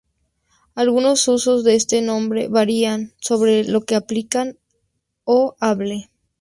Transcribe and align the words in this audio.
Algunos 0.73 1.27
usos 1.27 1.63
de 1.63 1.75
este 1.75 2.01
nombre, 2.01 2.47
varían 2.47 3.13
sobre 3.19 3.63
lo 3.65 3.81
que 3.81 3.93
se 3.93 3.97
aplican 3.97 4.57
o 5.25 5.55
hable, 5.59 6.09